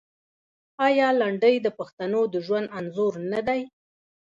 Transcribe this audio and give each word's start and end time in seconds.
آیا 0.87 1.07
لنډۍ 1.21 1.55
د 1.61 1.67
پښتنو 1.79 2.21
د 2.33 2.35
ژوند 2.45 2.67
انځور 2.77 3.13
نه 3.31 3.39
دی؟ 3.47 3.61